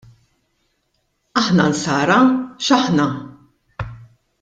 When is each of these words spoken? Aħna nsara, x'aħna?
Aħna 1.43 1.67
nsara, 1.75 2.19
x'aħna? 2.31 3.07